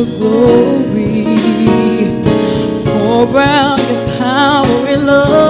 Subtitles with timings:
[0.00, 1.24] your glory.
[2.84, 5.49] Pour out your power and love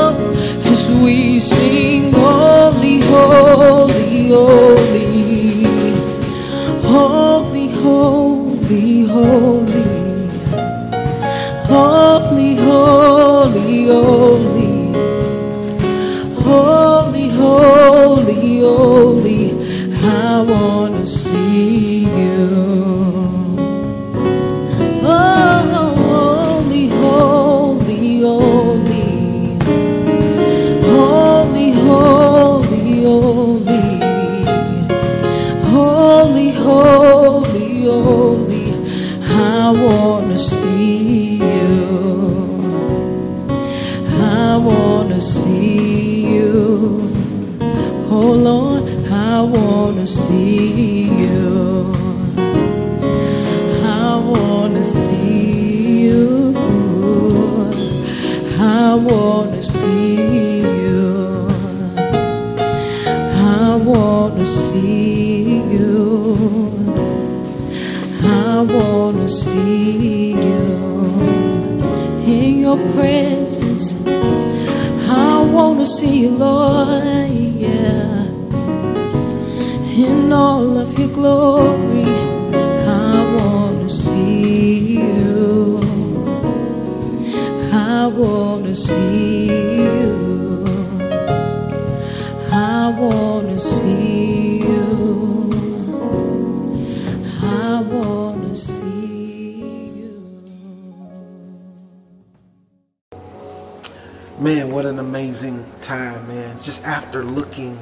[104.40, 106.58] Man, what an amazing time, man.
[106.62, 107.78] Just after looking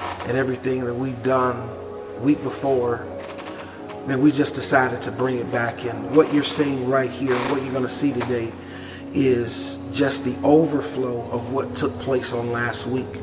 [0.00, 3.06] at everything that we've done week before,
[4.06, 5.84] man, we just decided to bring it back.
[5.84, 8.50] And what you're seeing right here, what you're going to see today,
[9.12, 13.20] is just the overflow of what took place on last week.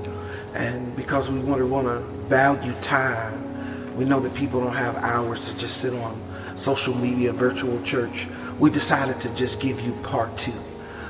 [0.54, 4.98] And because we want to want to value time, we know that people don't have
[4.98, 6.22] hours to just sit on
[6.56, 8.28] social media, virtual church.
[8.60, 10.54] We decided to just give you part two.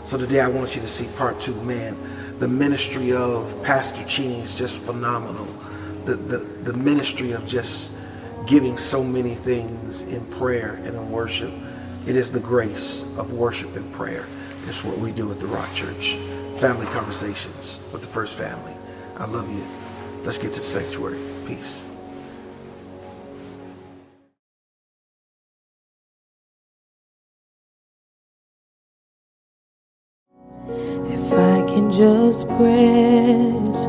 [0.07, 1.53] So today I want you to see part two.
[1.63, 1.97] Man,
[2.39, 5.43] the ministry of Pastor Cheney is just phenomenal.
[6.05, 7.91] The, the, the ministry of just
[8.45, 11.51] giving so many things in prayer and in worship.
[12.07, 14.25] It is the grace of worship and prayer.
[14.65, 16.15] It's what we do at the Rock Church.
[16.61, 18.71] Family conversations with the first family.
[19.17, 19.61] I love you.
[20.23, 21.19] Let's get to sanctuary.
[21.45, 21.85] Peace.
[31.77, 33.85] Can just press,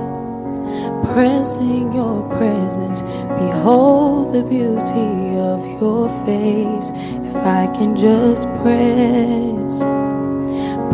[1.10, 3.00] press in your presence,
[3.40, 6.90] behold the beauty of your face.
[7.24, 9.80] If I can just press,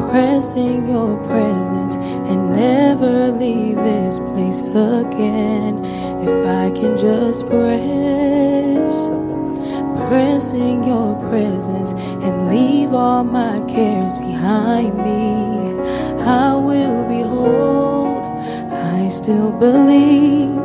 [0.09, 1.97] press in your presence
[2.31, 5.85] and never leave this place again.
[6.23, 8.95] If I can just press,
[10.09, 11.91] press in your presence
[12.23, 15.64] and leave all my cares behind me.
[16.27, 18.19] I will behold,
[18.73, 20.59] I still believe.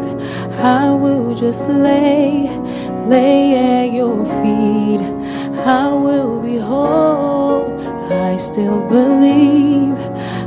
[0.57, 2.47] I will just lay,
[3.07, 5.01] lay at your feet.
[5.65, 9.97] I will behold, I still believe.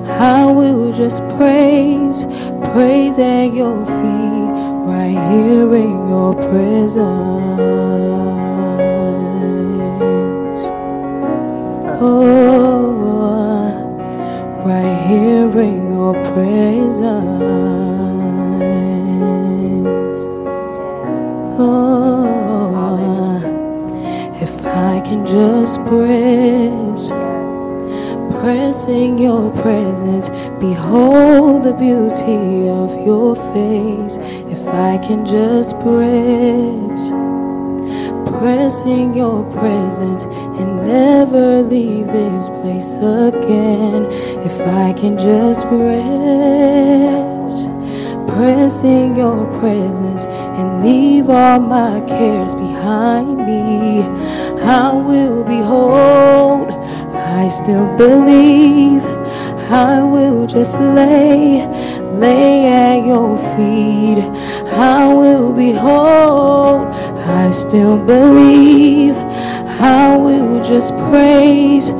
[0.08, 2.24] I will just praise,
[2.72, 4.50] praise at your feet,
[4.88, 7.52] right here in your presence.
[12.00, 12.31] Oh,
[15.12, 17.02] in your presence.
[21.58, 22.62] Oh,
[24.40, 27.10] if I can just press,
[28.40, 30.28] pressing your presence,
[30.58, 34.16] behold the beauty of your face.
[34.50, 36.91] If I can just press
[38.42, 40.24] pressing your presence
[40.58, 44.04] and never leave this place again.
[44.42, 47.66] If I can just press,
[48.34, 50.24] pressing your presence
[50.58, 54.02] and leave all my cares behind me,
[54.60, 56.72] I will behold,
[57.14, 59.04] I still believe.
[59.70, 61.64] I will just lay,
[62.18, 64.18] lay at your feet.
[64.72, 66.92] I will behold,
[67.24, 69.16] I still believe.
[69.80, 71.90] I will just praise,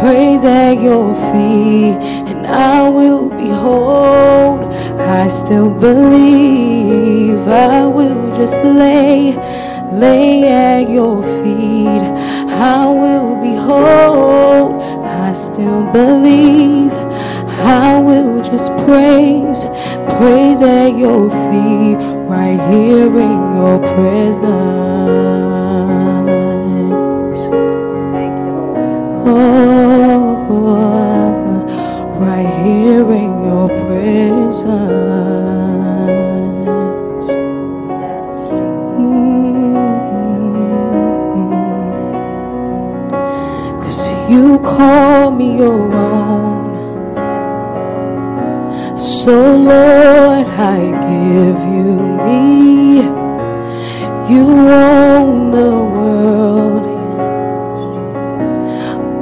[0.00, 1.96] praise at your feet.
[2.30, 7.46] And I will behold, I still believe.
[7.48, 9.32] I will just lay,
[9.92, 12.02] lay at your feet.
[12.48, 16.92] I will behold, I still believe.
[17.64, 19.64] I will just praise,
[20.18, 21.98] praise at your feet,
[22.52, 24.42] right here in your presence.
[28.12, 29.26] Thank you, Lord.
[29.26, 30.46] Oh,
[32.18, 34.62] right here in your presence.
[37.88, 38.88] Yes, Jesus.
[38.98, 39.80] Mm.
[43.80, 46.61] Cause you call me your own.
[49.24, 51.90] So, Lord, I give you
[52.26, 53.02] me.
[54.28, 56.82] You own the world,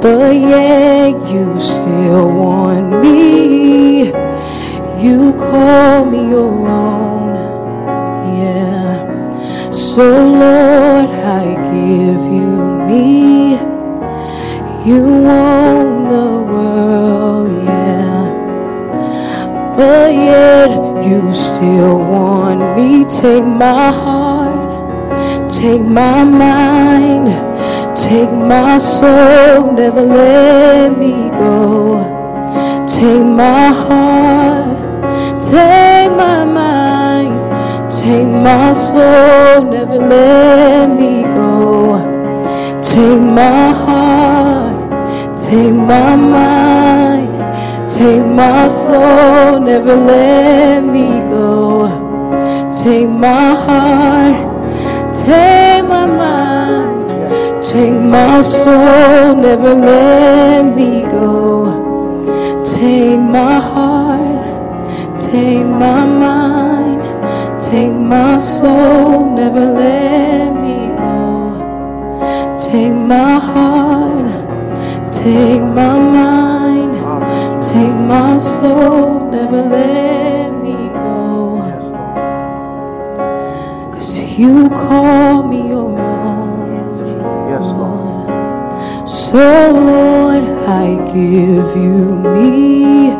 [0.01, 4.07] but yet you still want me.
[5.05, 7.35] You call me your own,
[8.41, 9.69] yeah.
[9.69, 11.45] So, Lord, I
[11.75, 12.53] give you
[12.89, 13.51] me.
[14.83, 15.60] You own
[19.81, 20.69] But yet
[21.03, 23.03] you still want me.
[23.05, 27.27] Take my heart, take my mind,
[27.97, 31.57] take my soul, never let me go.
[32.95, 34.77] Take my heart,
[35.49, 37.33] take my mind,
[37.91, 41.97] take my soul, never let me go.
[42.83, 46.80] Take my heart, take my mind.
[48.01, 51.85] Take my soul, never let me go.
[52.81, 57.63] Take my heart, take my mind.
[57.63, 62.63] Take my soul, never let me go.
[62.65, 67.03] Take my heart, take my mind.
[67.61, 72.57] Take my soul, never let me go.
[72.57, 74.27] Take my heart,
[75.07, 76.40] take my mind.
[78.11, 81.63] My soul, never let me go.
[81.65, 83.93] Yes, Lord.
[83.93, 86.89] Cause you call me your own.
[87.51, 88.27] Yes, Lord.
[89.07, 90.43] So, Lord,
[90.83, 93.15] I give you me.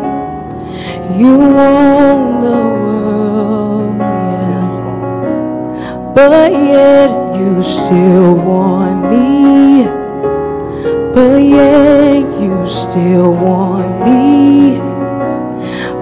[1.17, 4.67] You own the world, yeah.
[6.13, 9.85] But yet you still want me.
[11.13, 14.40] But yet you still want me.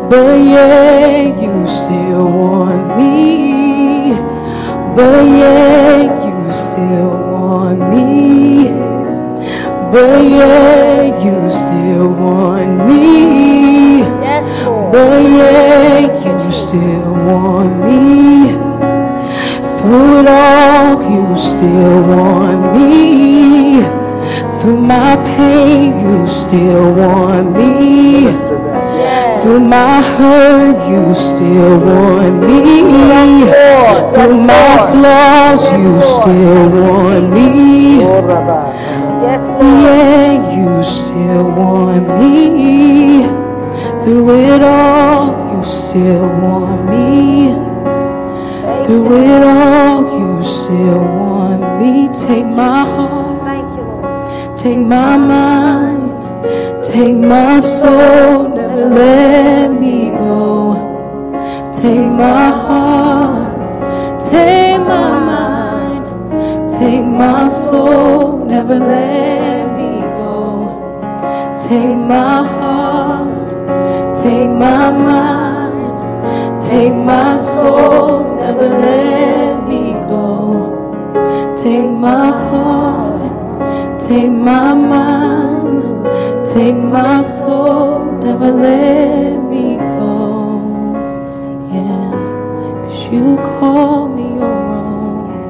[0.10, 4.13] But yet you still want me.
[4.96, 8.72] But yet you still want me.
[9.92, 14.00] But yet you still want me.
[14.00, 14.92] Yes, Lord.
[14.92, 18.50] But yet you still want me.
[19.78, 23.84] Through it all, you still want me.
[24.60, 28.69] Through my pain, you still want me.
[29.41, 33.46] Through my hurt, you still want me.
[34.13, 38.00] Through my flaws, you still want me.
[39.60, 43.27] Yeah, you still want me.
[44.03, 47.53] Through it all, you still want me.
[48.86, 52.10] Through it all, you still want me.
[52.10, 60.74] Take my heart, Thank you, take my mind, take my soul, never let me go.
[61.74, 63.70] Take my heart,
[64.22, 70.38] take my mind, take my soul, never let me go.
[71.58, 80.24] Take my heart, take my mind, take my soul, never let me go.
[81.58, 87.88] Take my heart, take my mind, take my soul,
[88.30, 90.14] never let me go.
[91.74, 92.12] Yeah,
[92.84, 95.50] cause you call me your own.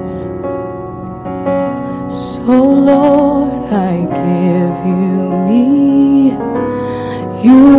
[2.09, 2.55] So,
[2.91, 3.53] Lord,
[3.91, 5.11] I give you
[5.47, 6.31] me.
[7.43, 7.78] You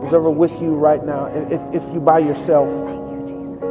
[0.00, 1.26] Who's ever with you right now?
[1.26, 3.64] And If, if you by yourself, Thank you, Jesus.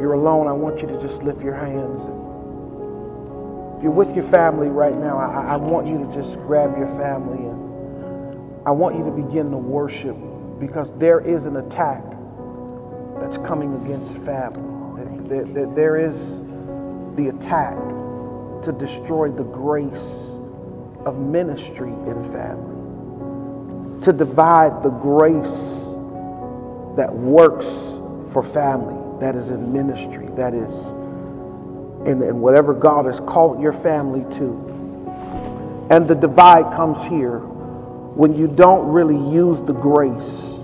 [0.00, 2.00] you're alone, I want you to just lift your hands.
[3.78, 6.88] If you're with your family right now, I, I want you to just grab your
[6.98, 7.78] family and
[8.66, 10.16] I want you to begin to worship
[10.60, 12.04] because there is an attack
[13.18, 15.18] that's coming against family.
[15.26, 16.40] There- there- there is
[17.16, 17.76] the attack
[18.62, 20.30] to destroy the grace
[21.06, 25.86] of ministry in family, to divide the grace
[26.96, 27.98] that works
[28.28, 30.72] for family, that is in ministry, that is
[32.04, 35.86] in, in whatever God has called your family to.
[35.90, 37.40] And the divide comes here
[38.14, 40.58] when you don't really use the grace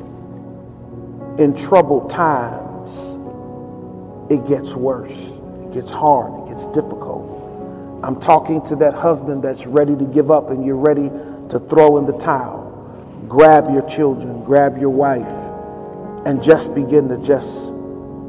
[1.38, 2.64] in troubled times.
[4.30, 8.00] It gets worse, it gets hard, it gets difficult.
[8.02, 11.08] I'm talking to that husband that's ready to give up and you're ready
[11.50, 12.64] to throw in the towel.
[13.28, 15.26] Grab your children, grab your wife,
[16.26, 17.68] and just begin to just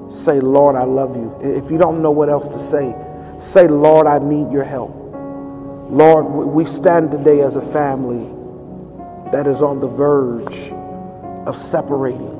[0.09, 1.35] say, Lord, I love you.
[1.41, 2.95] If you don't know what else to say,
[3.39, 4.93] say, Lord, I need your help.
[5.89, 8.36] Lord, we stand today as a family
[9.31, 10.71] that is on the verge
[11.47, 12.35] of separating.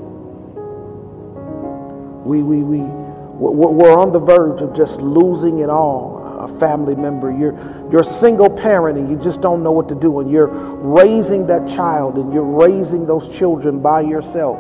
[2.24, 6.18] We, we, we, we're on the verge of just losing it all.
[6.38, 7.54] A family member, you're,
[7.92, 11.48] you're a single parent and you just don't know what to do, and you're raising
[11.48, 14.60] that child and you're raising those children by yourself,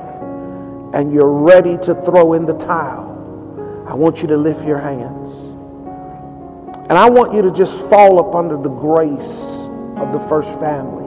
[0.96, 3.86] and you're ready to throw in the towel.
[3.88, 5.56] I want you to lift your hands.
[6.90, 9.44] And I want you to just fall up under the grace
[9.98, 11.07] of the first family.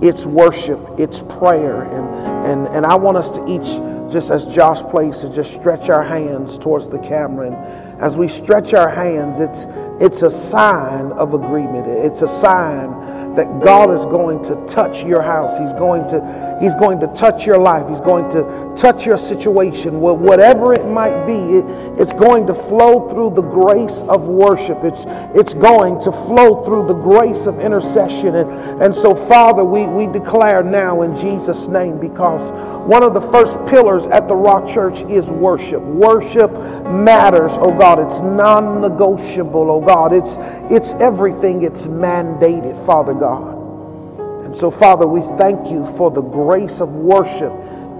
[0.00, 1.82] It's worship, it's prayer.
[1.82, 5.88] And, and, and I want us to each, just as Josh plays, to just stretch
[5.88, 7.48] our hands towards the camera.
[7.48, 9.66] And as we stretch our hands, it's,
[10.00, 11.88] it's a sign of agreement.
[11.88, 15.58] It's a sign that God is going to touch your house.
[15.58, 16.16] He's going to,
[16.60, 17.88] he's going to touch your life.
[17.88, 19.94] He's going to touch your situation.
[19.98, 21.64] Wh- Whatever it might be, it,
[22.00, 24.78] it's going to flow through the grace of worship.
[24.84, 28.34] It's, it's going to flow through the grace of intercession.
[28.36, 32.50] And, and so, Father, we, we declare now in Jesus' name because
[32.86, 35.80] one of the first pillars at the Rock Church is worship.
[35.82, 37.98] Worship matters, oh God.
[38.00, 40.12] It's non negotiable, oh God.
[40.12, 40.34] It's,
[40.72, 43.57] it's everything, it's mandated, Father God.
[44.48, 47.52] And so, Father, we thank you for the grace of worship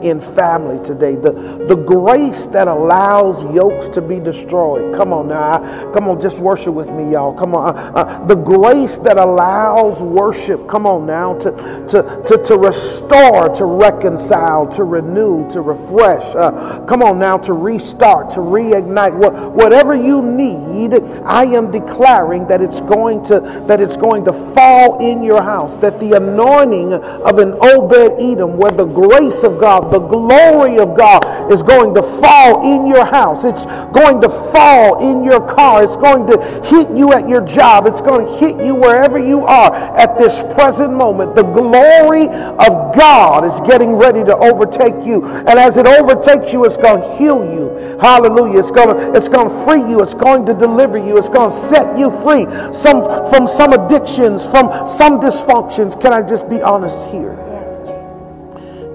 [0.03, 1.17] in family today.
[1.17, 1.33] The,
[1.69, 4.95] the grace that allows yokes to be destroyed.
[4.95, 5.59] Come on now.
[5.93, 7.33] Come on, just worship with me, y'all.
[7.35, 7.77] Come on.
[7.77, 11.51] Uh, uh, the grace that allows worship, come on now, to,
[11.89, 16.25] to, to, to restore, to reconcile, to renew, to refresh.
[16.35, 19.15] Uh, come on now, to restart, to reignite.
[19.17, 24.33] What, whatever you need, I am declaring that it's going to that it's going to
[24.33, 25.77] fall in your house.
[25.77, 30.97] That the anointing of an Obed Edom, where the grace of God, the glory of
[30.97, 33.45] God is going to fall in your house.
[33.45, 35.85] It's going to fall in your car.
[35.85, 37.87] It's going to hit you at your job.
[37.87, 41.35] It's going to hit you wherever you are at this present moment.
[41.35, 45.25] The glory of God is getting ready to overtake you.
[45.25, 47.99] And as it overtakes you, it's going to heal you.
[48.01, 48.61] Hallelujah.
[48.61, 50.03] It's going to, it's going to free you.
[50.03, 51.19] It's going to deliver you.
[51.19, 56.01] It's going to set you free some, from some addictions, from some dysfunctions.
[56.01, 57.48] Can I just be honest here?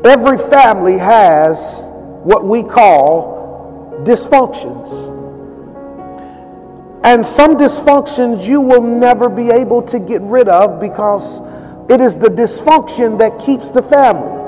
[0.06, 1.58] Every family has
[2.24, 5.12] what we call dysfunctions.
[7.06, 11.42] And some dysfunctions you will never be able to get rid of because
[11.90, 14.42] it is the dysfunction that keeps the family.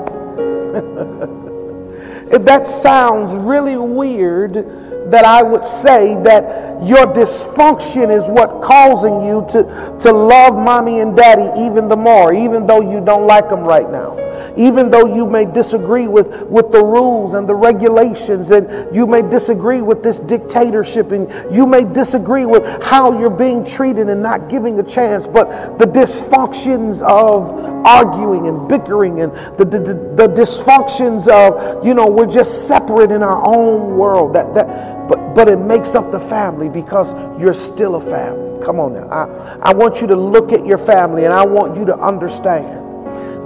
[2.38, 9.46] that sounds really weird, that I would say that your dysfunction is what causing you
[9.50, 13.60] to, to love mommy and daddy even the more, even though you don't like them
[13.60, 14.22] right now.
[14.56, 19.22] Even though you may disagree with, with the rules and the regulations, and you may
[19.22, 24.48] disagree with this dictatorship, and you may disagree with how you're being treated and not
[24.48, 30.28] giving a chance, but the dysfunctions of arguing and bickering and the, the, the, the
[30.28, 34.34] dysfunctions of, you know, we're just separate in our own world.
[34.34, 38.64] That, that, but, but it makes up the family because you're still a family.
[38.64, 39.08] Come on now.
[39.08, 42.86] I, I want you to look at your family and I want you to understand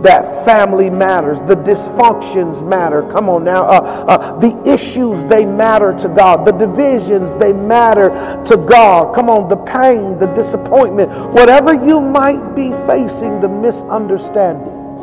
[0.05, 1.41] that family matters.
[1.41, 3.03] The dysfunctions matter.
[3.11, 3.65] Come on now.
[3.65, 6.47] Uh, uh, the issues, they matter to God.
[6.47, 8.09] The divisions, they matter
[8.47, 9.15] to God.
[9.15, 9.49] Come on.
[9.49, 15.03] The pain, the disappointment, whatever you might be facing, the misunderstandings,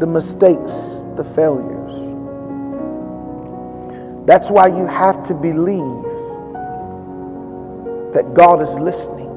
[0.00, 1.80] the mistakes, the failures.
[4.26, 6.09] That's why you have to believe
[8.12, 9.30] that God is listening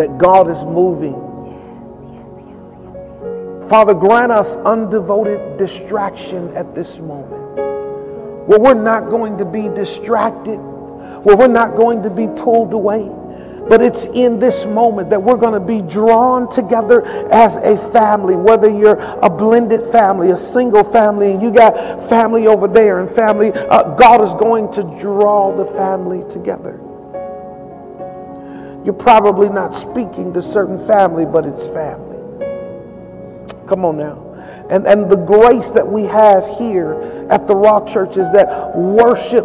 [0.00, 1.12] that God is moving.
[1.12, 3.02] Yes, yes, yes, yes,
[3.60, 3.68] yes.
[3.68, 8.48] Father, grant us undevoted distraction at this moment.
[8.48, 13.10] Where we're not going to be distracted, where we're not going to be pulled away.
[13.68, 18.34] But it's in this moment that we're going to be drawn together as a family,
[18.34, 23.10] whether you're a blended family, a single family, and you got family over there and
[23.10, 23.52] family.
[23.52, 26.80] Uh, God is going to draw the family together.
[28.84, 32.16] You're probably not speaking to certain family, but it's family.
[33.66, 34.26] Come on now.
[34.70, 39.44] And, and the grace that we have here at the Rock Church is that worship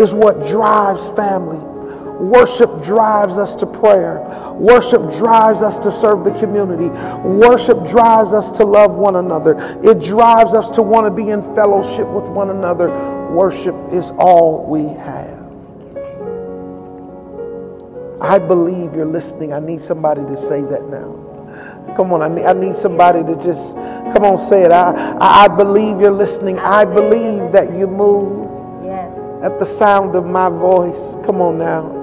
[0.00, 1.58] is what drives family.
[2.20, 4.20] Worship drives us to prayer.
[4.54, 6.88] Worship drives us to serve the community.
[7.26, 9.54] Worship drives us to love one another.
[9.84, 12.88] It drives us to want to be in fellowship with one another.
[13.30, 15.38] Worship is all we have.
[18.20, 19.52] I believe you're listening.
[19.52, 21.94] I need somebody to say that now.
[21.96, 24.72] Come on, I need, I need somebody to just, come on, say it.
[24.72, 26.58] I, I, I believe you're listening.
[26.58, 29.14] I believe that you move Yes.
[29.44, 31.14] at the sound of my voice.
[31.24, 31.97] Come on now.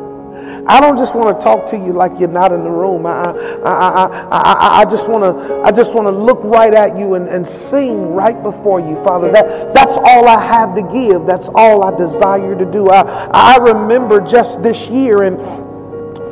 [0.68, 3.06] I don't just want to talk to you like you're not in the room.
[3.06, 7.14] I, I, I, I, just want to I just want to look right at you
[7.16, 9.32] and, and sing right before you, Father.
[9.32, 11.26] That that's all I have to give.
[11.26, 12.90] That's all I desire to do.
[12.90, 15.38] I, I remember just this year and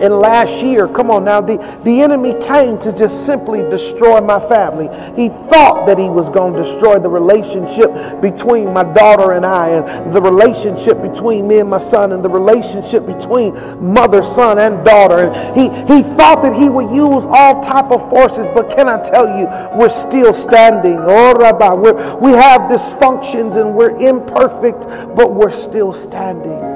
[0.01, 4.39] and last year, come on now, the, the enemy came to just simply destroy my
[4.39, 4.87] family.
[5.15, 9.69] He thought that he was going to destroy the relationship between my daughter and I,
[9.69, 14.83] and the relationship between me and my son, and the relationship between mother, son, and
[14.83, 15.29] daughter.
[15.29, 19.01] And he, he thought that he would use all type of forces, but can I
[19.01, 19.45] tell you,
[19.77, 20.97] we're still standing.
[20.99, 26.72] Oh, Rabbi, we're, we have dysfunctions and we're imperfect, but we're still standing.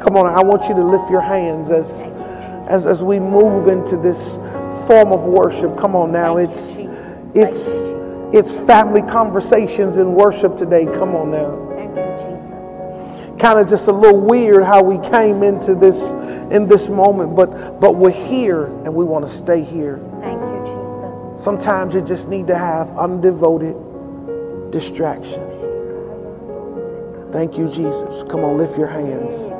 [0.00, 2.00] Come on, I want you to lift your hands as,
[2.68, 4.36] as, as we move into this
[4.86, 5.76] form of worship.
[5.76, 6.78] Come on now, it's
[7.34, 7.68] it's
[8.32, 10.84] it's family conversations in worship today.
[10.84, 11.68] Come on now.
[11.74, 13.40] Thank you, Jesus.
[13.40, 16.10] Kind of just a little weird how we came into this
[16.50, 20.00] in this moment, but but we're here and we want to stay here.
[20.20, 21.44] Thank you, Jesus.
[21.44, 25.42] Sometimes you just need to have undevoted distraction.
[27.32, 28.24] Thank you, Jesus.
[28.28, 29.59] Come on, lift your hands.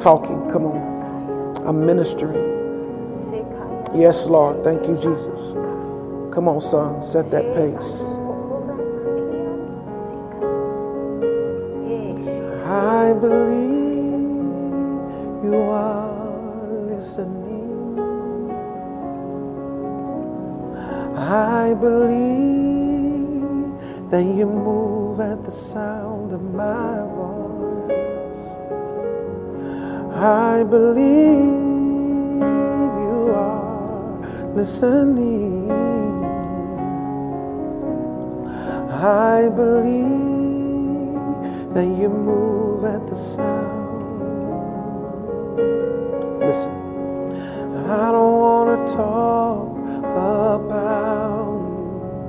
[0.00, 0.50] Talking.
[0.50, 1.66] Come on.
[1.66, 2.56] I'm ministering.
[3.94, 4.62] Yes, Lord.
[4.64, 5.54] Thank you, Jesus.
[6.34, 8.02] Come on, son, set that pace.
[12.66, 14.12] I believe
[15.44, 18.10] you are listening.
[21.16, 23.40] I believe
[24.10, 27.35] that you move at the sound of my voice.
[30.18, 31.60] I believe
[32.40, 35.70] you are listening.
[38.90, 41.12] I believe
[41.74, 43.76] that you move at the sound.
[46.40, 46.72] Listen,
[47.90, 49.76] I don't want to talk
[50.16, 51.60] about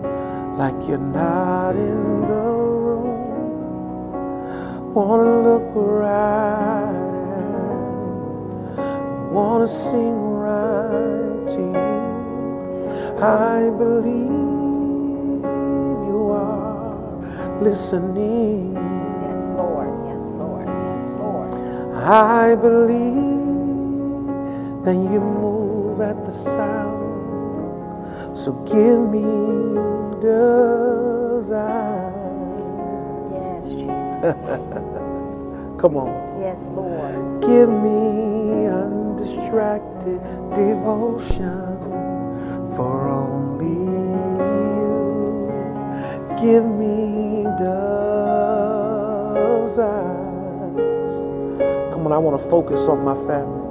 [0.04, 2.44] you like you're not in the
[2.84, 3.64] room.
[4.94, 6.97] Want to look right
[9.38, 11.90] want to sing right to you.
[13.22, 15.46] I believe
[16.10, 18.74] you are listening.
[18.74, 19.92] Yes, Lord.
[20.10, 20.68] Yes, Lord.
[20.68, 21.54] Yes, Lord.
[21.94, 24.26] I believe
[24.86, 27.06] that you move at the sound.
[28.36, 29.22] So give me
[31.54, 32.14] eyes.
[33.38, 34.18] Yes, Jesus.
[35.82, 36.42] Come on.
[36.42, 37.42] yes, Lord.
[37.42, 38.68] Give me
[39.48, 40.20] undistracted
[40.52, 41.78] devotion
[42.76, 43.68] for only
[44.36, 44.98] you.
[46.38, 49.00] Give me those
[49.80, 51.12] eyes.
[51.94, 53.64] Come on, I want to focus on my family.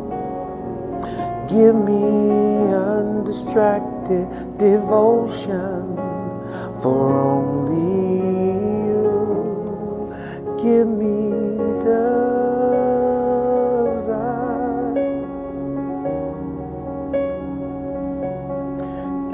[1.48, 5.96] Give me undistracted devotion
[6.80, 8.16] for only
[8.88, 10.14] you.
[10.58, 11.15] Give me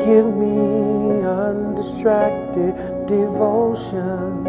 [0.04, 2.74] Give me undistracted
[3.06, 4.44] devotion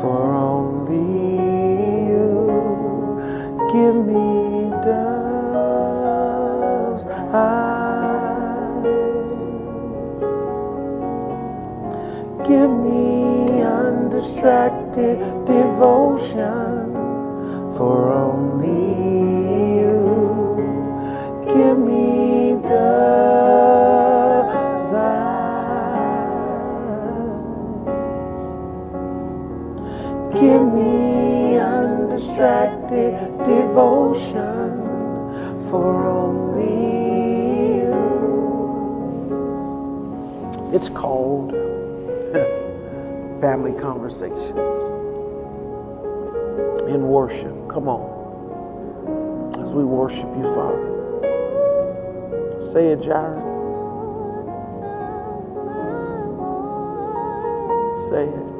[0.00, 2.46] for only you.
[3.72, 5.84] Give me those
[7.34, 8.84] eyes.
[12.46, 16.94] Give me undistracted devotion
[17.76, 18.59] for only
[35.70, 36.64] for only
[37.78, 37.94] you.
[40.74, 41.52] It's called
[43.40, 44.58] Family Conversations
[46.90, 47.68] in worship.
[47.68, 48.18] Come on.
[49.60, 50.88] As we worship you, Father.
[52.72, 53.44] Say it, Jared.
[58.10, 58.59] Say it.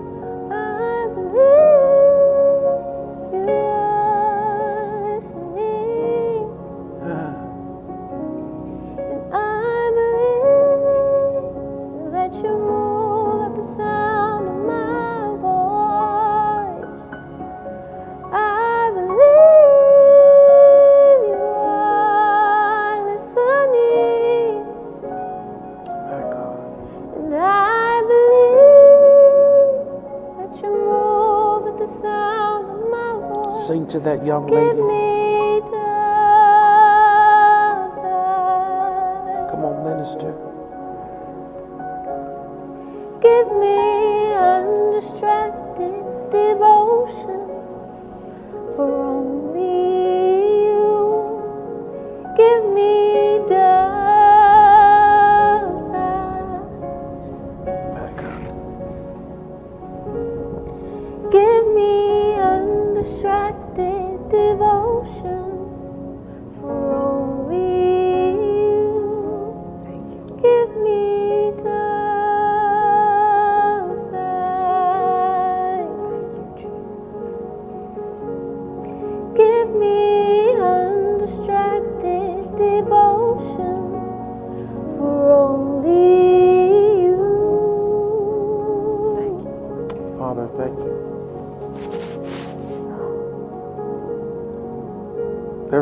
[34.04, 35.09] That young lady.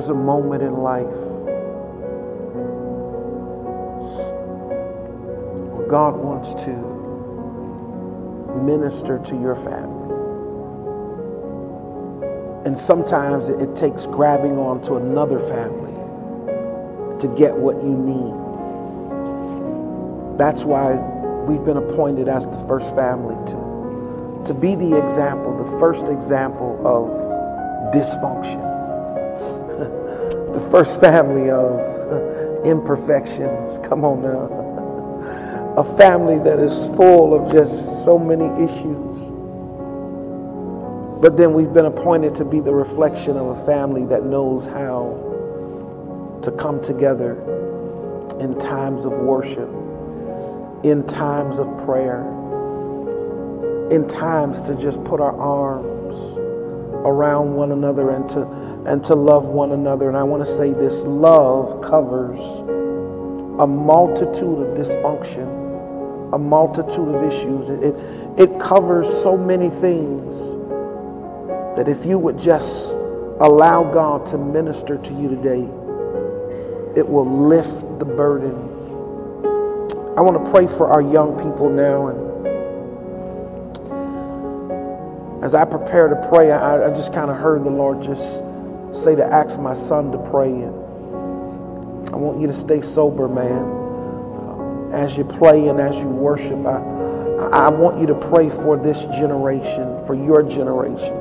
[0.08, 1.04] A moment in life
[5.74, 6.72] where God wants to
[8.62, 9.98] minister to your family.
[12.64, 15.92] And sometimes it, takes grabbing onto another family
[17.20, 18.34] to get what you need.
[20.38, 20.94] That's why
[21.46, 26.80] we've been appointed as the first family to, to be the example, the first example
[26.86, 27.08] of
[27.94, 28.67] dysfunction,
[30.70, 31.78] first family of
[32.12, 33.78] uh, imperfections.
[33.86, 35.74] Come on now.
[35.76, 39.18] A family that is full of just so many issues.
[41.20, 46.40] But then we've been appointed to be the reflection of a family that knows how
[46.42, 47.32] to come together
[48.40, 49.68] in times of worship,
[50.84, 52.20] in times of prayer,
[53.90, 55.97] in times to just put our arms
[57.04, 58.42] around one another and to
[58.86, 60.08] and to love one another.
[60.08, 62.40] And I want to say this love covers
[63.60, 67.68] a multitude of dysfunction, a multitude of issues.
[67.70, 67.94] It, it,
[68.38, 70.56] it covers so many things
[71.76, 72.92] that if you would just
[73.40, 75.62] allow God to minister to you today,
[76.98, 78.54] it will lift the burden.
[80.16, 82.08] I want to pray for our young people now.
[82.08, 82.27] And
[85.42, 88.42] as I prepare to pray, I, I just kind of heard the Lord just
[88.92, 90.50] say to ask my son to pray.
[90.50, 90.74] And
[92.08, 93.62] I want you to stay sober, man.
[93.62, 96.80] Uh, as you play and as you worship, I,
[97.52, 101.14] I want you to pray for this generation, for your generation.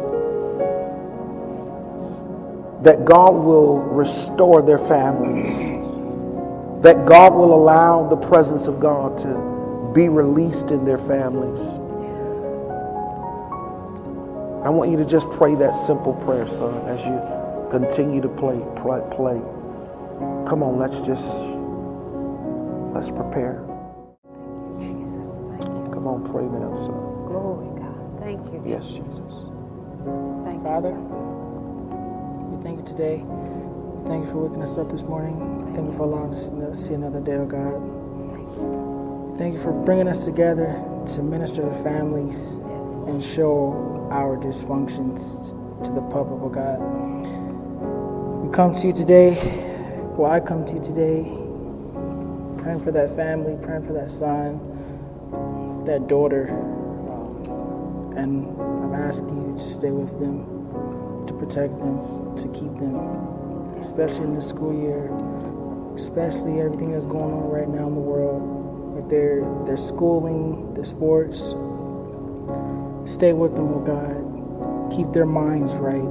[2.82, 5.47] That God will restore their families.
[6.82, 11.87] That God will allow the presence of God to be released in their families.
[14.67, 17.21] I want you to just pray that simple prayer, son, as you
[17.71, 19.39] continue to play, play, play.
[20.45, 21.25] Come on, let's just
[22.93, 23.63] let's prepare.
[24.25, 25.47] Thank you, Jesus.
[25.47, 25.93] Thank you.
[25.93, 26.99] Come on, pray now, son.
[27.32, 28.19] Glory, God.
[28.19, 28.62] Thank you.
[28.65, 29.08] Yes, Jesus.
[29.08, 29.36] Jesus.
[30.43, 30.63] Thank you.
[30.65, 30.91] Father,
[32.51, 33.23] we thank you today.
[33.23, 35.63] We thank you for waking us up this morning.
[35.75, 37.71] Thank you for allowing us to see another day, oh God.
[38.36, 40.84] Thank you Thank you for bringing us together
[41.15, 42.66] to minister to families Yes.
[43.08, 45.52] And show our dysfunctions
[45.84, 46.80] to the public, oh God.
[48.43, 49.36] We come to you today,
[50.17, 51.24] well, I come to you today,
[52.62, 54.60] praying for that family, praying for that son,
[55.86, 56.48] that daughter,
[58.17, 62.96] and I'm asking you to stay with them, to protect them, to keep them,
[63.80, 65.12] especially in the school year,
[65.96, 68.41] especially everything that's going on right now in the world
[68.96, 71.54] with their their schooling, their sports.
[73.17, 74.95] Stay with them, oh God.
[74.95, 76.06] Keep their minds right.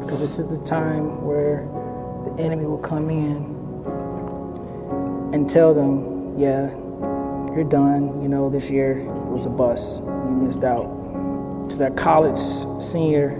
[0.00, 1.68] Because this is the time where
[2.24, 3.44] the enemy will come in
[5.32, 6.68] and tell them, yeah,
[7.54, 8.20] you're done.
[8.20, 10.00] You know, this year was a bust.
[10.02, 11.68] You missed out.
[11.70, 12.40] To that college
[12.82, 13.36] senior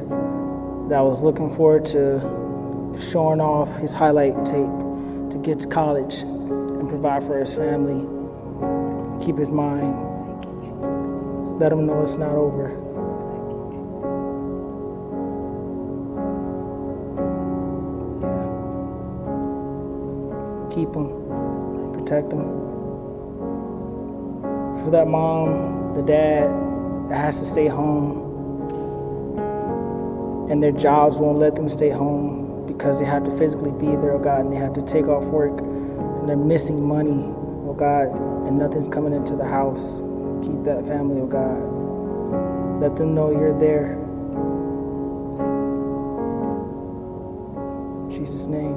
[0.91, 2.21] that was looking forward to
[3.01, 4.71] showing off his highlight tape
[5.33, 8.07] to get to college and provide for his family,
[9.27, 10.10] keep his mind.
[11.61, 12.71] Let them know it's not over.
[20.75, 22.45] Keep them, protect them.
[24.83, 26.49] For that mom, the dad
[27.11, 28.27] that has to stay home,
[30.51, 34.13] and their jobs won't let them stay home because they have to physically be there,
[34.13, 37.35] oh God, and they have to take off work, and they're missing money,
[37.69, 38.09] oh God,
[38.47, 40.01] and nothing's coming into the house.
[40.43, 42.81] Keep that family, oh God.
[42.81, 43.93] Let them know you're there.
[48.05, 48.75] In Jesus' name,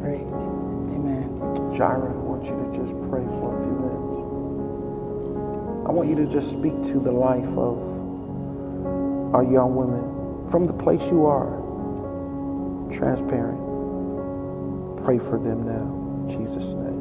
[0.00, 0.20] pray.
[0.96, 1.28] Amen.
[1.72, 4.16] Jira, I want you to just pray for a few minutes.
[5.86, 7.78] I want you to just speak to the life of
[9.34, 11.60] our young women from the place you are.
[12.90, 13.60] Transparent.
[15.04, 16.28] Pray for them now.
[16.28, 16.93] Jesus' name.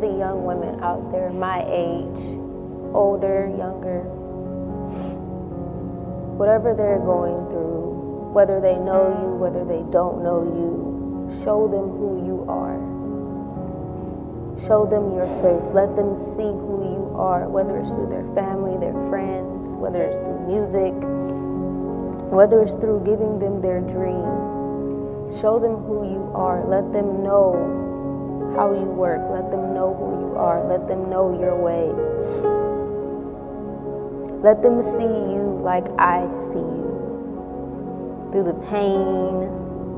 [0.00, 2.40] The young women out there, my age,
[2.94, 4.00] older, younger,
[6.40, 11.92] whatever they're going through, whether they know you, whether they don't know you, show them
[12.00, 12.80] who you are.
[14.66, 15.72] Show them your face.
[15.72, 20.16] Let them see who you are, whether it's through their family, their friends, whether it's
[20.16, 20.92] through music,
[22.32, 24.28] whether it's through giving them their dream.
[25.40, 26.64] Show them who you are.
[26.64, 27.79] Let them know
[28.56, 29.20] how you work.
[29.30, 30.64] Let them know who you are.
[30.66, 31.92] Let them know your way.
[34.42, 38.28] Let them see you like I see you.
[38.32, 39.48] Through the pain,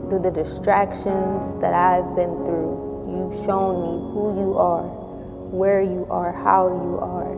[0.09, 4.89] through the distractions that I've been through, you've shown me who you are,
[5.53, 7.37] where you are, how you are.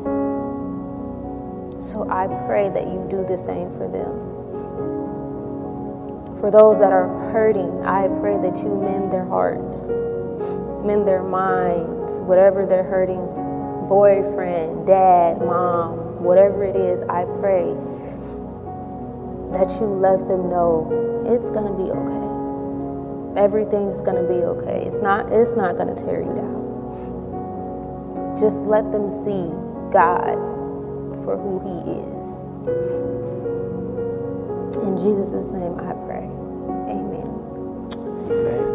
[1.81, 4.35] So I pray that you do the same for them.
[6.41, 9.79] For those that are hurting, I pray that you mend their hearts,
[10.85, 13.27] mend their minds, whatever they're hurting
[13.89, 17.75] boyfriend, dad, mom, whatever it is, I pray
[19.53, 20.89] that you let them know
[21.27, 23.41] it's going to be okay.
[23.41, 24.87] Everything's going to be okay.
[24.87, 26.79] It's not it's not going to tear you down.
[28.39, 29.51] Just let them see
[29.93, 30.35] God
[31.25, 32.27] for who he is.
[34.83, 36.27] In Jesus' name I pray.
[36.91, 37.29] Amen.
[38.31, 38.74] Amen.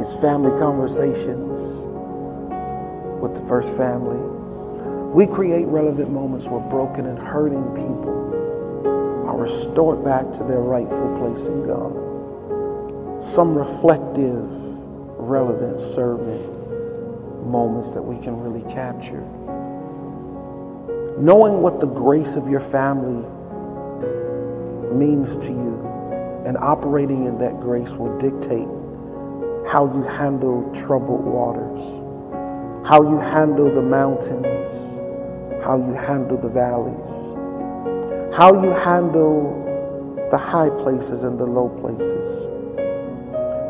[0.00, 1.58] It's family conversations
[3.20, 4.16] with the first family.
[5.12, 11.18] We create relevant moments where broken and hurting people are restored back to their rightful
[11.18, 13.22] place in God.
[13.22, 14.48] Some reflective,
[15.18, 16.48] relevant, serving
[17.50, 19.20] moments that we can really capture.
[21.20, 23.22] Knowing what the grace of your family
[24.94, 28.79] means to you and operating in that grace will dictate
[29.70, 31.80] how you handle troubled waters,
[32.84, 34.98] how you handle the mountains,
[35.64, 37.36] how you handle the valleys,
[38.34, 39.54] how you handle
[40.32, 42.48] the high places and the low places.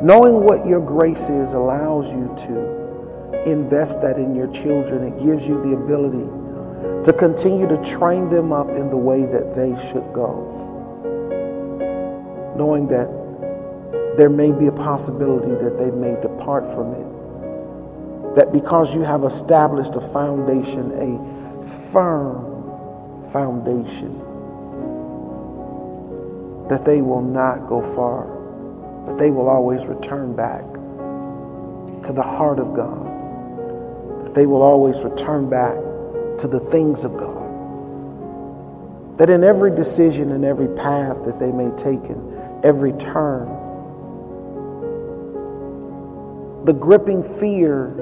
[0.02, 5.04] Knowing what your grace is allows you to invest that in your children.
[5.12, 9.54] It gives you the ability to continue to train them up in the way that
[9.54, 10.46] they should go.
[12.56, 13.19] Knowing that
[14.16, 18.34] there may be a possibility that they may depart from it.
[18.36, 21.18] That because you have established a foundation, a
[21.92, 24.18] firm foundation,
[26.68, 28.24] that they will not go far,
[29.06, 30.62] but they will always return back
[32.04, 33.06] to the heart of God.
[34.24, 35.74] That they will always return back
[36.38, 37.48] to the things of God.
[39.18, 43.48] That in every decision and every path that they may take in every turn,
[46.64, 47.94] the gripping fear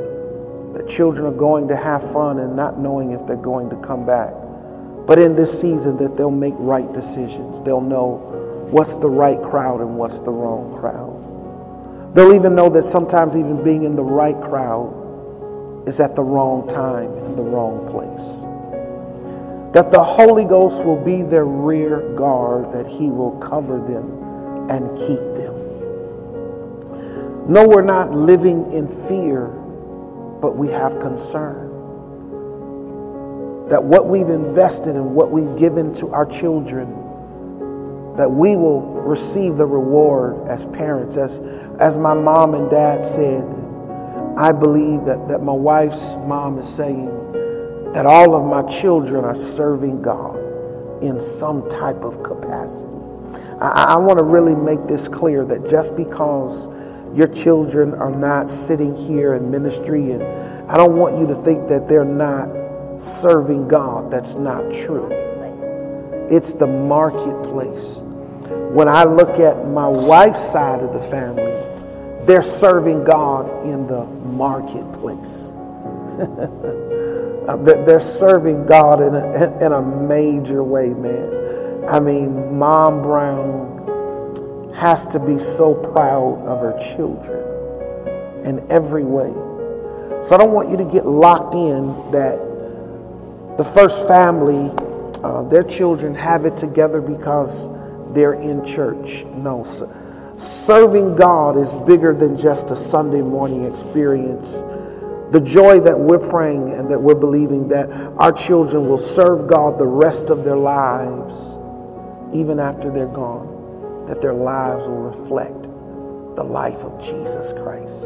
[0.75, 4.05] that children are going to have fun and not knowing if they're going to come
[4.05, 4.33] back.
[5.07, 7.63] But in this season, that they'll make right decisions.
[7.63, 12.15] They'll know what's the right crowd and what's the wrong crowd.
[12.15, 16.69] They'll even know that sometimes even being in the right crowd is at the wrong
[16.69, 18.45] time in the wrong place.
[19.73, 24.99] That the Holy Ghost will be their rear guard, that He will cover them and
[24.99, 25.58] keep them.
[27.49, 31.71] No, we're not living in fear, but we have concern.
[33.71, 36.91] That what we've invested and what we've given to our children,
[38.17, 41.17] that we will receive the reward as parents.
[41.17, 41.41] As,
[41.81, 43.43] as my mom and dad said,
[44.37, 47.07] I believe that, that my wife's mom is saying
[47.95, 50.37] that all of my children are serving God
[51.03, 52.99] in some type of capacity.
[53.59, 56.69] I, I want to really make this clear that just because
[57.19, 60.23] your children are not sitting here in ministry, and
[60.71, 62.49] I don't want you to think that they're not
[63.03, 64.09] serving God.
[64.09, 65.09] That's not true.
[66.31, 68.03] It's the marketplace.
[68.73, 74.05] When I look at my wife's side of the family, they're serving God in the
[74.05, 75.53] marketplace.
[77.49, 81.89] Uh, they're serving God in a, in a major way, man.
[81.89, 83.78] I mean, Mom Brown
[84.79, 89.33] has to be so proud of her children in every way.
[90.23, 92.39] So I don't want you to get locked in that
[93.59, 94.71] the first family,
[95.25, 97.69] uh, their children have it together because
[98.15, 99.25] they're in church.
[99.35, 99.65] No,
[100.37, 104.53] serving God is bigger than just a Sunday morning experience.
[105.33, 109.77] The joy that we're praying and that we're believing that our children will serve God
[109.77, 111.35] the rest of their lives,
[112.33, 113.58] even after they're gone
[114.09, 115.63] that their lives will reflect
[116.35, 118.05] the life of Jesus Christ.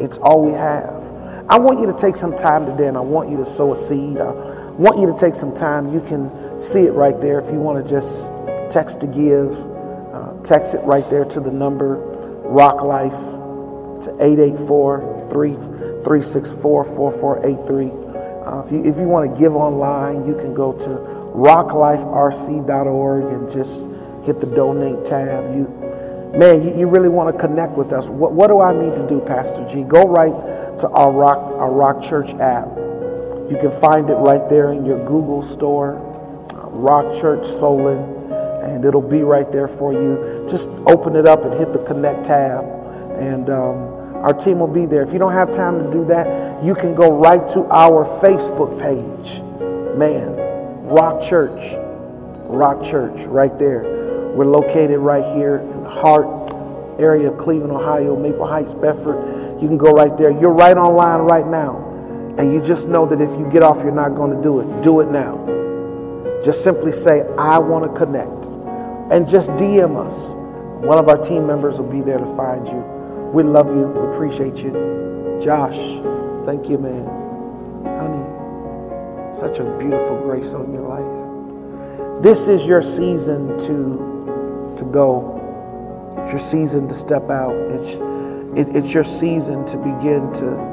[0.00, 1.02] It's all we have.
[1.48, 3.76] I want you to take some time today and I want you to sow a
[3.76, 4.20] seed.
[4.20, 4.32] I
[4.72, 5.92] want you to take some time.
[5.92, 8.30] You can see it right there if you want to just
[8.70, 9.52] text to give.
[10.12, 11.96] Uh, text it right there to the number
[12.44, 13.12] Rock Life
[14.04, 17.86] to 884 364 4483.
[18.44, 20.88] Uh, if you, if you want to give online, you can go to
[21.34, 23.86] rockliferc.org and just
[24.24, 25.54] hit the donate tab.
[25.54, 25.68] You,
[26.36, 28.06] man, you, you really want to connect with us.
[28.06, 29.82] What, what do I need to do, Pastor G?
[29.82, 32.68] Go right to our Rock, our Rock Church app.
[33.50, 36.00] You can find it right there in your Google store,
[36.54, 37.98] Rock Church Solon,
[38.62, 40.46] and it'll be right there for you.
[40.48, 42.64] Just open it up and hit the connect tab.
[43.18, 45.02] And um, Our team will be there.
[45.02, 48.80] If you don't have time to do that, you can go right to our Facebook
[48.80, 49.42] page.
[49.98, 50.36] Man,
[50.86, 51.76] Rock Church.
[52.46, 53.82] Rock Church, right there.
[54.34, 56.26] We're located right here in the heart
[56.98, 59.60] area of Cleveland, Ohio, Maple Heights, Bedford.
[59.60, 60.30] You can go right there.
[60.30, 61.88] You're right online right now.
[62.38, 64.82] And you just know that if you get off, you're not going to do it.
[64.82, 65.36] Do it now.
[66.42, 68.46] Just simply say, I want to connect.
[69.12, 70.30] And just DM us.
[70.84, 72.80] One of our team members will be there to find you.
[73.32, 73.86] We love you.
[73.86, 75.40] We appreciate you.
[75.44, 75.76] Josh,
[76.46, 77.04] thank you, man.
[77.84, 82.22] Honey, such a beautiful grace on your life.
[82.22, 84.11] This is your season to,
[84.76, 85.38] to go.
[86.18, 87.54] It's your season to step out.
[87.54, 90.72] It's, it, it's your season to begin to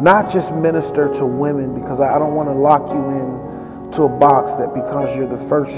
[0.00, 4.08] not just minister to women because I, don't want to lock you in to a
[4.08, 5.74] box that because you're the first,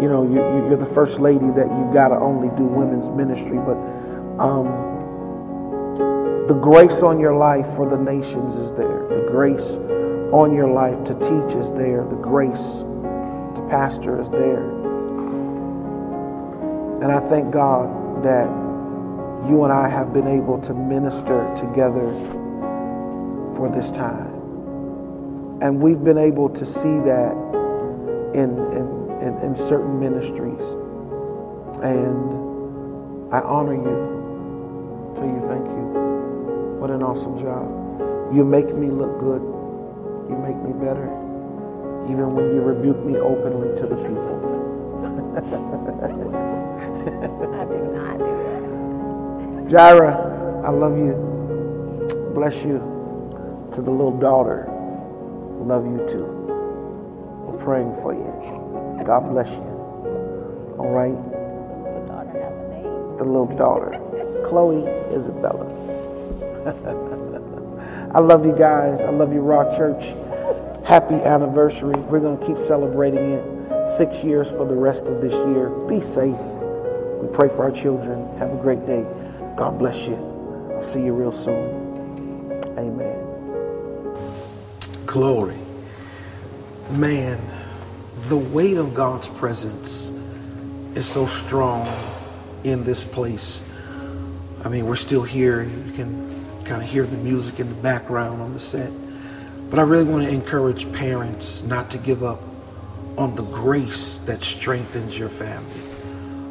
[0.00, 0.36] you know, you,
[0.68, 3.58] you're the first lady that you got to only do women's ministry.
[3.58, 3.76] But
[4.38, 4.66] um,
[6.46, 9.08] the grace on your life for the nations is there.
[9.08, 9.76] The grace
[10.32, 12.04] on your life to teach is there.
[12.04, 12.84] The grace
[13.56, 14.75] to pastor is there.
[17.02, 18.48] And I thank God that
[19.48, 22.08] you and I have been able to minister together
[23.54, 24.32] for this time.
[25.60, 27.32] And we've been able to see that
[28.34, 28.86] in, in,
[29.20, 30.60] in, in certain ministries.
[31.82, 35.14] And I honor you.
[35.16, 35.86] Tell you thank you.
[36.80, 38.34] What an awesome job.
[38.34, 39.42] You make me look good.
[40.30, 41.08] You make me better.
[42.10, 44.55] Even when you rebuke me openly to the people.
[45.16, 45.40] I
[47.64, 49.70] do not do that.
[49.70, 51.14] Jira, I love you.
[52.34, 52.78] Bless you.
[53.72, 54.66] To the little daughter,
[55.60, 56.24] love you too.
[57.46, 59.04] We're praying for you.
[59.04, 59.76] God bless you.
[60.78, 61.14] All right?
[61.14, 63.16] The daughter have a name.
[63.18, 64.00] The little daughter,
[64.44, 65.66] Chloe Isabella.
[68.14, 69.02] I love you guys.
[69.02, 70.14] I love you, Rock Church.
[70.86, 71.96] Happy anniversary.
[71.96, 73.88] We're going to keep celebrating it.
[73.88, 75.68] Six years for the rest of this year.
[75.68, 76.38] Be safe.
[77.20, 78.38] We pray for our children.
[78.38, 79.04] Have a great day.
[79.56, 80.14] God bless you.
[80.72, 82.62] I'll see you real soon.
[82.78, 83.18] Amen.
[85.06, 85.58] Glory.
[86.92, 87.40] Man,
[88.28, 90.12] the weight of God's presence
[90.94, 91.84] is so strong
[92.62, 93.60] in this place.
[94.64, 95.64] I mean, we're still here.
[95.64, 98.92] You can kind of hear the music in the background on the set.
[99.70, 102.40] But I really want to encourage parents not to give up
[103.18, 105.80] on the grace that strengthens your family.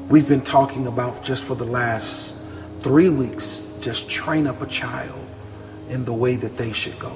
[0.09, 2.35] We've been talking about just for the last
[2.81, 5.19] three weeks, just train up a child
[5.89, 7.15] in the way that they should go.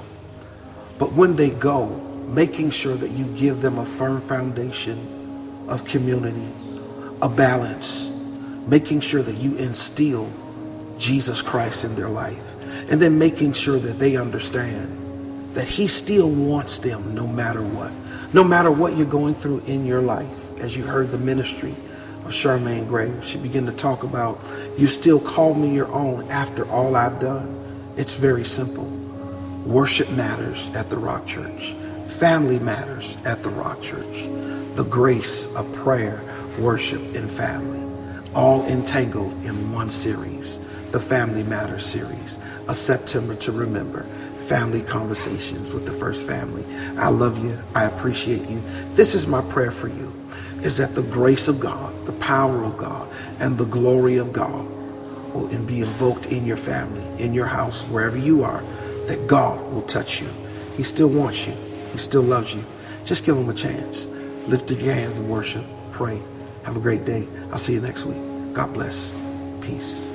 [0.97, 1.87] But when they go,
[2.27, 6.47] making sure that you give them a firm foundation of community,
[7.21, 8.11] a balance,
[8.67, 10.29] making sure that you instill
[10.97, 12.55] Jesus Christ in their life.
[12.91, 14.98] And then making sure that they understand
[15.53, 17.91] that He still wants them no matter what.
[18.33, 20.59] No matter what you're going through in your life.
[20.59, 21.71] As you heard the ministry
[22.25, 24.39] of Charmaine Gray, she began to talk about,
[24.77, 27.55] you still call me your own after all I've done.
[27.97, 28.85] It's very simple.
[29.65, 31.73] Worship matters at the Rock Church.
[32.07, 34.29] Family matters at the Rock Church.
[34.75, 36.21] The grace of prayer,
[36.59, 37.79] worship, and family,
[38.35, 40.59] all entangled in one series
[40.91, 44.05] the Family Matters series, a September to remember,
[44.49, 46.65] family conversations with the first family.
[46.97, 47.55] I love you.
[47.75, 48.59] I appreciate you.
[48.95, 50.11] This is my prayer for you,
[50.63, 53.07] is that the grace of God, the power of God,
[53.39, 54.65] and the glory of God
[55.35, 58.63] will be invoked in your family, in your house, wherever you are,
[59.05, 60.27] that God will touch you.
[60.75, 61.53] He still wants you.
[61.91, 62.63] He still loves you.
[63.05, 64.07] Just give him a chance.
[64.47, 65.63] Lift up your hands and worship.
[65.91, 66.19] Pray.
[66.63, 67.27] Have a great day.
[67.51, 68.17] I'll see you next week.
[68.53, 69.13] God bless.
[69.61, 70.08] Peace.